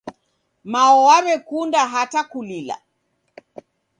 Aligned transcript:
Mao 0.71 0.97
waw'ekunda 1.07 1.81
hata 1.93 2.21
kulila. 2.31 2.75